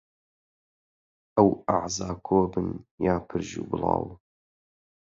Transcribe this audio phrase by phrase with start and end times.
[1.35, 2.67] ئەو ئەعزا کۆبن
[3.05, 4.05] یا پرژ و بڵاو